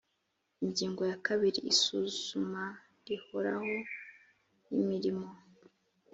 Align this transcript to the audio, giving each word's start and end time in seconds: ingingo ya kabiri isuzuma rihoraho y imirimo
ingingo 0.65 1.01
ya 1.11 1.17
kabiri 1.27 1.59
isuzuma 1.73 2.63
rihoraho 3.05 3.71
y 4.73 4.77
imirimo 4.83 5.27